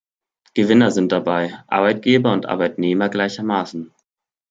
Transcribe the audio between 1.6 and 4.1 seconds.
Arbeitgeber und Arbeitnehmer gleichermaßen.